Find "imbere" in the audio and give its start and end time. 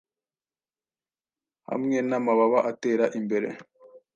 3.19-3.47